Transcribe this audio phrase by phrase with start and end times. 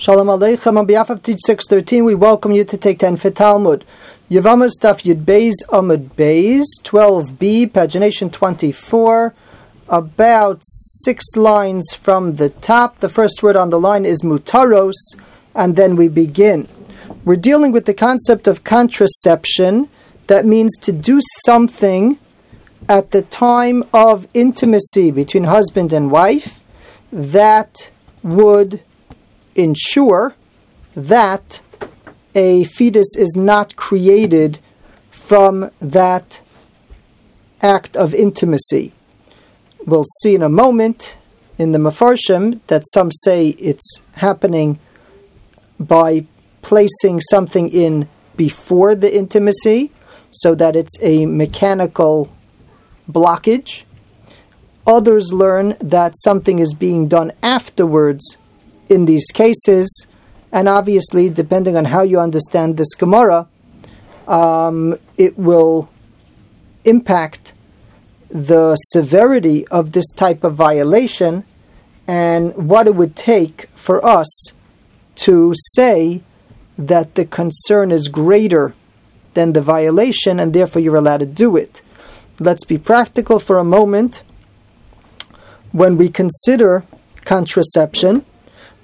[0.00, 0.78] Shalom Aleichem.
[0.78, 3.84] On behalf of Teach 613, we welcome you to take 10 for Talmud.
[4.30, 9.34] Yavamas Daf Yud Beis Amud Beis, 12b, pagination 24,
[9.88, 12.98] about six lines from the top.
[12.98, 14.94] The first word on the line is mutaros,
[15.52, 16.68] and then we begin.
[17.24, 19.88] We're dealing with the concept of contraception,
[20.28, 22.20] that means to do something
[22.88, 26.60] at the time of intimacy between husband and wife
[27.10, 27.90] that
[28.22, 28.80] would
[29.54, 30.34] ensure
[30.94, 31.60] that
[32.34, 34.58] a fetus is not created
[35.10, 36.40] from that
[37.60, 38.92] act of intimacy.
[39.86, 41.16] We'll see in a moment
[41.58, 44.78] in the Mefarshim that some say it's happening
[45.80, 46.26] by
[46.62, 49.90] placing something in before the intimacy
[50.30, 52.32] so that it's a mechanical
[53.10, 53.84] blockage.
[54.86, 58.38] Others learn that something is being done afterwards
[58.88, 60.06] in these cases,
[60.52, 63.46] and obviously, depending on how you understand this Gemara,
[64.26, 65.90] um, it will
[66.84, 67.54] impact
[68.28, 71.44] the severity of this type of violation
[72.06, 74.52] and what it would take for us
[75.16, 76.22] to say
[76.78, 78.74] that the concern is greater
[79.34, 81.82] than the violation and therefore you're allowed to do it.
[82.40, 84.22] Let's be practical for a moment.
[85.72, 86.84] When we consider
[87.24, 88.24] contraception,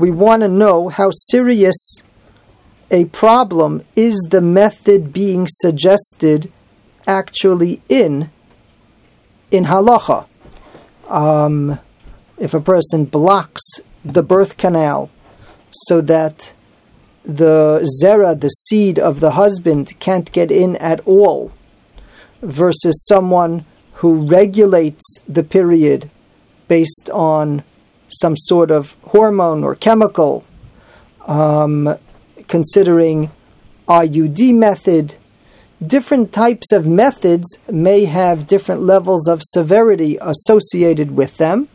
[0.00, 2.02] we want to know how serious
[2.90, 6.50] a problem is the method being suggested
[7.06, 8.30] actually in
[9.50, 10.26] in halacha.
[11.08, 11.78] Um,
[12.38, 13.62] if a person blocks
[14.04, 15.10] the birth canal
[15.70, 16.54] so that
[17.22, 21.52] the zera, the seed of the husband, can't get in at all,
[22.40, 26.10] versus someone who regulates the period
[26.68, 27.62] based on
[28.10, 30.44] some sort of hormone or chemical,
[31.26, 31.96] um,
[32.48, 33.30] considering
[33.88, 35.14] IUD method.
[35.84, 41.68] Different types of methods may have different levels of severity associated with them,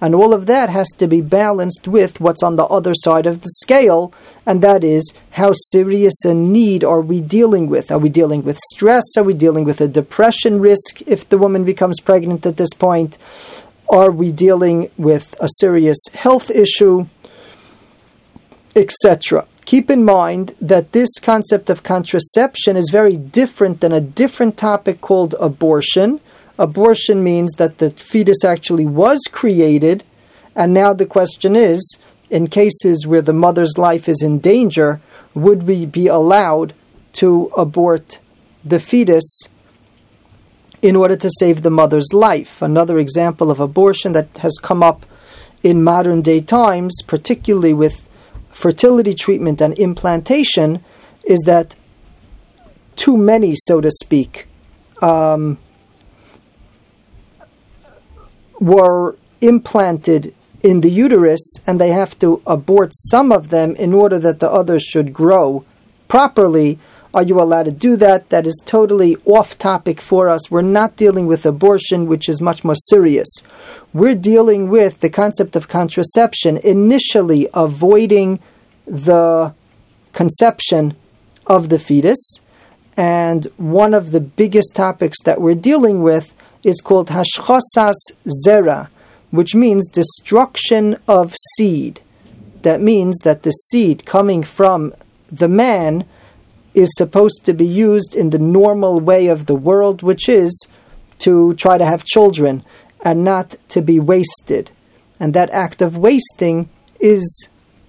[0.00, 3.40] and all of that has to be balanced with what's on the other side of
[3.40, 4.12] the scale,
[4.44, 7.90] and that is how serious a need are we dealing with?
[7.90, 9.04] Are we dealing with stress?
[9.16, 13.16] Are we dealing with a depression risk if the woman becomes pregnant at this point?
[13.88, 17.06] Are we dealing with a serious health issue,
[18.74, 19.46] etc.?
[19.64, 25.00] Keep in mind that this concept of contraception is very different than a different topic
[25.00, 26.20] called abortion.
[26.58, 30.04] Abortion means that the fetus actually was created,
[30.54, 31.98] and now the question is
[32.30, 35.00] in cases where the mother's life is in danger,
[35.34, 36.74] would we be allowed
[37.12, 38.18] to abort
[38.64, 39.48] the fetus
[40.82, 42.62] in order to save the mother's life.
[42.62, 45.06] Another example of abortion that has come up
[45.62, 48.06] in modern day times, particularly with
[48.50, 50.84] fertility treatment and implantation,
[51.24, 51.76] is that
[52.94, 54.46] too many, so to speak,
[55.02, 55.58] um,
[58.60, 64.18] were implanted in the uterus and they have to abort some of them in order
[64.18, 65.64] that the others should grow
[66.08, 66.78] properly
[67.14, 68.30] are you allowed to do that?
[68.30, 70.50] That is totally off topic for us.
[70.50, 73.28] We're not dealing with abortion, which is much more serious.
[73.92, 78.40] We're dealing with the concept of contraception, initially avoiding
[78.86, 79.54] the
[80.12, 80.96] conception
[81.46, 82.40] of the fetus.
[82.96, 87.94] And one of the biggest topics that we're dealing with is called hashchosas
[88.46, 88.88] zera,
[89.30, 92.00] which means destruction of seed.
[92.62, 94.94] That means that the seed coming from
[95.30, 96.04] the man
[96.76, 100.68] is supposed to be used in the normal way of the world, which is
[101.18, 102.62] to try to have children
[103.02, 104.70] and not to be wasted.
[105.18, 106.68] And that act of wasting
[107.00, 107.48] is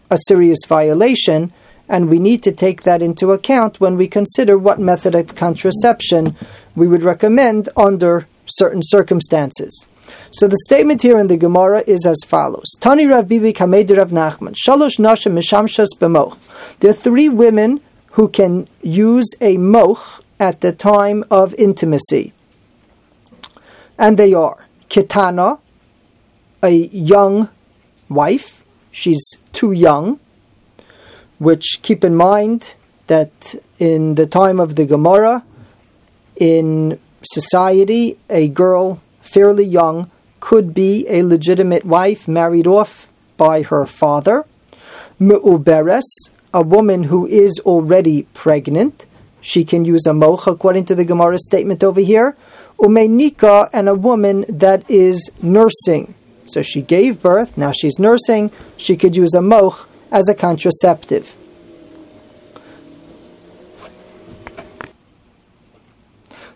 [0.09, 1.51] a serious violation,
[1.89, 6.37] and we need to take that into account when we consider what method of contraception
[6.73, 9.85] we would recommend under certain circumstances.
[10.31, 14.11] So the statement here in the Gemara is as follows: Tani Rav Bibi Kamed Rav
[14.11, 16.37] Nachman Shalosh Nashim Mishamshas B'moch.
[16.79, 17.81] There are three women
[18.17, 22.33] who can use a moch at the time of intimacy.
[23.95, 25.59] And they are Kitana,
[26.63, 27.49] a young
[28.09, 29.23] wife, she's
[29.53, 30.19] too young,
[31.37, 32.73] which keep in mind
[33.05, 35.45] that in the time of the Gemara,
[36.37, 40.09] in society, a girl fairly young
[40.39, 44.43] could be a legitimate wife married off by her father.
[45.21, 49.05] Mu'uberes, a woman who is already pregnant,
[49.41, 52.35] she can use a mocha according to the Gemara statement over here.
[52.79, 56.13] Umenika, and a woman that is nursing.
[56.45, 61.35] So she gave birth, now she's nursing, she could use a moch as a contraceptive.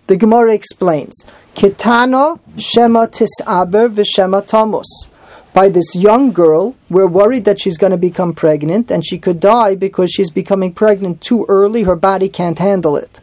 [0.08, 5.11] The Gemara explains, Kitano Shema Tisaber Vishema Tamus.
[5.54, 9.42] By this young girl, we're worried that she's going to become pregnant and she could
[9.42, 13.20] die because she's becoming pregnant too early, her body can't handle it.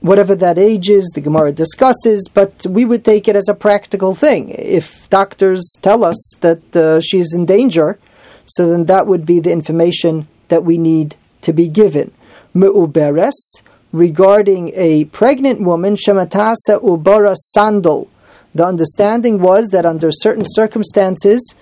[0.00, 4.14] Whatever that age is, the Gemara discusses, but we would take it as a practical
[4.14, 4.50] thing.
[4.50, 7.98] If doctors tell us that uh, she's in danger,
[8.46, 12.12] so then that would be the information that we need to be given.
[12.54, 13.62] Me'uberes,
[13.92, 18.08] regarding a pregnant woman, Shematasa Ubara Sandal.
[18.54, 21.54] The understanding was that under certain circumstances,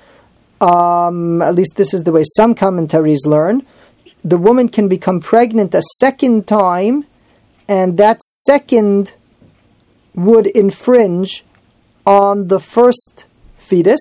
[0.61, 3.67] um, at least this is the way some commentaries learn,
[4.25, 7.05] the woman can become pregnant a second time,
[7.69, 9.15] and that second
[10.15, 11.45] would infringe
[12.07, 13.27] on the first
[13.59, 14.01] fetus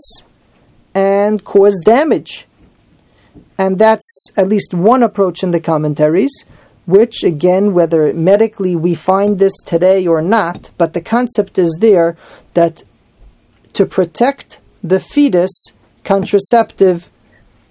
[0.94, 2.48] and cause damage.
[3.58, 6.46] And that's at least one approach in the commentaries
[6.86, 12.16] which again, whether medically we find this today or not, but the concept is there
[12.54, 12.84] that
[13.74, 15.52] to protect the fetus,
[16.04, 17.10] contraceptive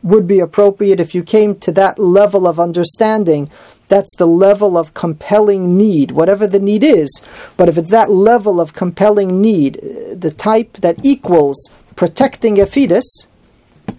[0.02, 3.50] would be appropriate if you came to that level of understanding.
[3.88, 7.22] That's the level of compelling need, whatever the need is.
[7.56, 9.74] But if it's that level of compelling need,
[10.12, 13.26] the type that equals protecting a fetus,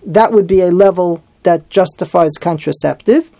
[0.06, 3.32] that would be a level that justifies contraceptive.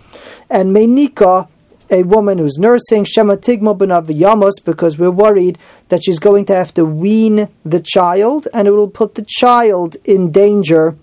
[0.50, 1.48] And Meinika
[1.90, 5.58] a woman who's nursing Shema Tigma Yamos because we're worried
[5.90, 9.98] that she's going to have to wean the child and it will put the child
[10.04, 10.96] in danger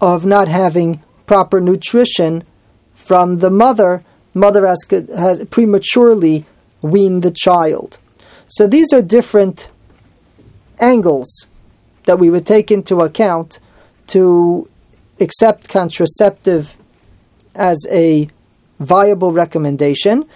[0.00, 2.44] of not having proper nutrition
[2.94, 4.04] from the mother.
[4.34, 6.46] Mother has, has prematurely
[6.82, 7.98] weaned the child.
[8.48, 9.68] So these are different
[10.78, 11.46] angles
[12.04, 13.58] that we would take into account
[14.08, 14.68] to
[15.18, 16.76] accept contraceptive
[17.54, 18.28] as a
[18.78, 20.28] viable recommendation.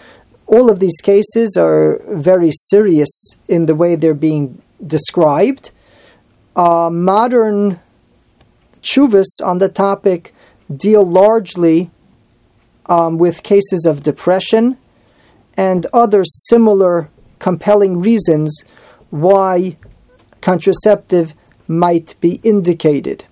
[0.46, 5.70] All of these cases are very serious in the way they're being described.
[6.56, 7.80] Uh, modern
[8.82, 10.34] chuvas on the topic
[10.74, 11.90] deal largely
[12.86, 14.76] um, with cases of depression
[15.56, 17.08] and other similar
[17.38, 18.64] compelling reasons
[19.10, 19.76] why
[20.40, 21.34] contraceptive
[21.68, 23.24] might be indicated.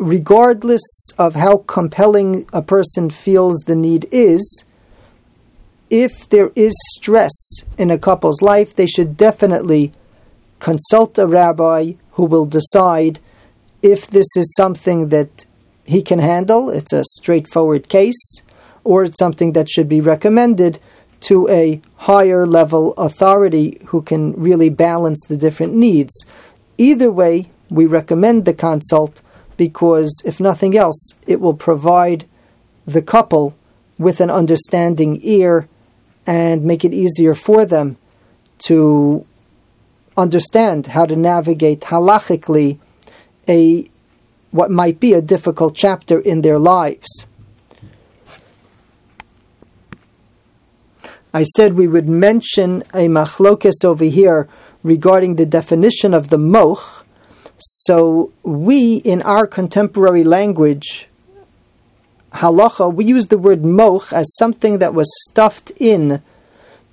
[0.00, 4.64] Regardless of how compelling a person feels the need is,
[5.90, 9.92] if there is stress in a couple's life, they should definitely
[10.58, 13.20] consult a rabbi who will decide
[13.82, 15.44] if this is something that
[15.84, 18.42] he can handle, it's a straightforward case,
[18.84, 20.78] or it's something that should be recommended
[21.20, 26.24] to a higher level authority who can really balance the different needs.
[26.78, 29.20] Either way, we recommend the consult
[29.60, 32.24] because if nothing else, it will provide
[32.86, 33.54] the couple
[33.98, 35.68] with an understanding ear
[36.26, 37.98] and make it easier for them
[38.56, 39.26] to
[40.16, 42.78] understand how to navigate halachically
[43.46, 43.84] a
[44.50, 47.26] what might be a difficult chapter in their lives.
[51.34, 54.48] I said we would mention a machlokes over here
[54.82, 56.99] regarding the definition of the moch,
[57.60, 61.08] so we, in our contemporary language,
[62.32, 66.22] halacha, we use the word moch as something that was stuffed in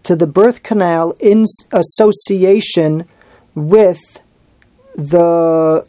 [0.03, 3.07] to the birth canal in association
[3.55, 3.99] with
[4.95, 5.85] the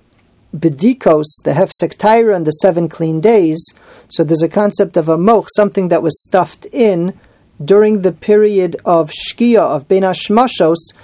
[0.56, 3.64] bedikos, the hefsek and the seven clean days.
[4.08, 7.18] So there's a concept of a moch, something that was stuffed in
[7.62, 10.94] during the period of shkia, of ben hashmashos,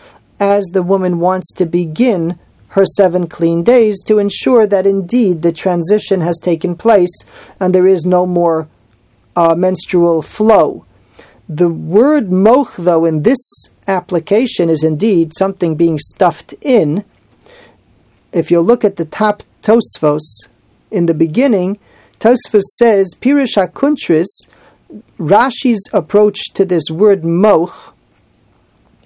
[0.40, 2.38] as the woman wants to begin
[2.74, 7.16] her seven clean days to ensure that indeed the transition has taken place
[7.60, 8.68] and there is no more
[9.36, 10.84] uh, menstrual flow.
[11.48, 13.38] The word moch, though, in this
[13.86, 17.04] application is indeed something being stuffed in.
[18.32, 20.48] If you look at the top Tosfos
[20.90, 21.78] in the beginning,
[22.18, 24.48] Tosfos says, Pirish HaKuntris,
[25.16, 27.94] Rashi's approach to this word moch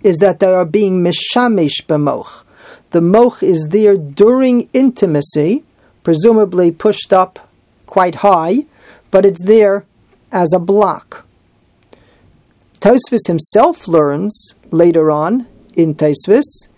[0.03, 2.45] is that they are being mishamish b'moch
[2.91, 5.65] the moch is there during intimacy,
[6.03, 7.49] presumably pushed up
[7.87, 8.67] quite high,
[9.11, 9.85] but it's there
[10.33, 11.27] as a block.
[12.81, 16.69] Tosfos himself learns later on in Tosfos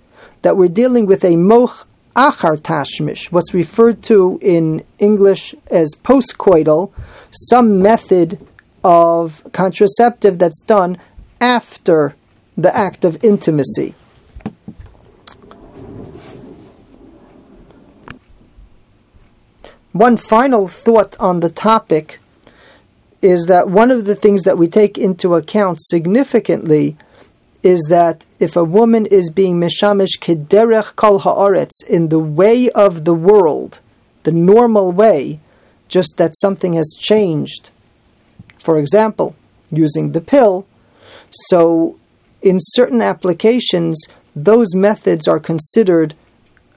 [0.42, 1.86] that we're dealing with a moch
[2.16, 6.90] achar tashmish, what's referred to in English as postcoital,
[7.30, 8.44] some method
[8.82, 10.96] of contraceptive that's done
[11.40, 12.14] after
[12.56, 13.94] the act of intimacy.
[19.92, 22.20] One final thought on the topic
[23.20, 26.97] is that one of the things that we take into account significantly
[27.64, 33.04] is that if a woman is being mishamish kederech kol haaretz in the way of
[33.04, 33.80] the world,
[34.23, 35.40] the normal way,
[35.88, 37.70] just that something has changed.
[38.59, 39.35] For example,
[39.73, 40.66] using the pill.
[41.32, 41.99] So,
[42.42, 44.00] in certain applications,
[44.37, 46.14] those methods are considered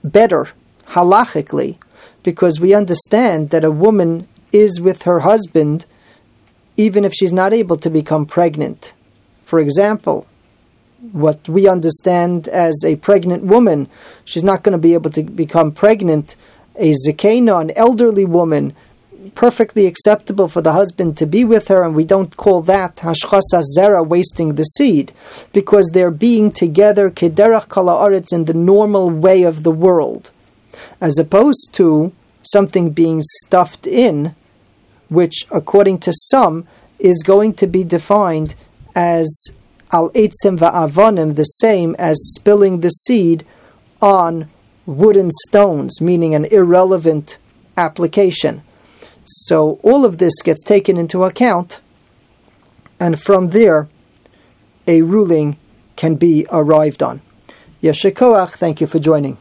[0.04, 0.50] better
[0.88, 1.78] halachically
[2.24, 5.86] because we understand that a woman is with her husband
[6.78, 8.94] even if she's not able to become pregnant.
[9.46, 10.26] For example,
[11.12, 13.88] what we understand as a pregnant woman,
[14.26, 16.36] she's not going to be able to become pregnant.
[16.76, 18.74] A zakena, an elderly woman,
[19.36, 23.62] perfectly acceptable for the husband to be with her, and we don't call that hashchasa
[23.78, 25.12] zera, wasting the seed,
[25.52, 30.32] because they're being together kederach kala in the normal way of the world,
[31.00, 32.12] as opposed to
[32.44, 34.36] something being stuffed in,
[35.10, 36.68] which, according to some,
[37.00, 38.56] is going to be defined
[38.96, 39.48] as
[39.92, 43.46] al etzim va'avonim, the same as spilling the seed
[44.02, 44.50] on
[44.86, 47.38] wooden stones, meaning an irrelevant
[47.78, 48.62] application.
[49.26, 51.80] So all of this gets taken into account,
[53.00, 53.88] and from there,
[54.88, 55.58] a ruling
[55.96, 57.22] can be arrived on.
[57.82, 59.38] Yeshikoach, thank you for joining.